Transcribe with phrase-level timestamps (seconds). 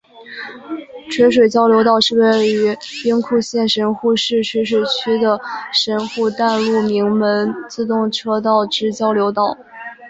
[1.11, 5.39] 垂水交流道是位于兵库县神户市垂水区的
[5.71, 9.55] 神户淡路鸣门自动车道之交流道。